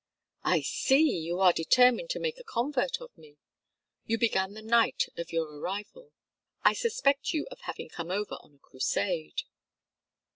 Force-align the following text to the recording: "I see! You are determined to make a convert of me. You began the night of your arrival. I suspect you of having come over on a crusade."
"I 0.43 0.61
see! 0.61 1.03
You 1.19 1.39
are 1.41 1.53
determined 1.53 2.09
to 2.09 2.19
make 2.19 2.39
a 2.39 2.43
convert 2.43 2.99
of 3.01 3.15
me. 3.15 3.37
You 4.07 4.17
began 4.17 4.53
the 4.53 4.63
night 4.63 5.05
of 5.15 5.31
your 5.31 5.47
arrival. 5.59 6.11
I 6.63 6.73
suspect 6.73 7.33
you 7.33 7.45
of 7.51 7.59
having 7.59 7.89
come 7.89 8.09
over 8.09 8.33
on 8.41 8.55
a 8.55 8.57
crusade." 8.57 9.43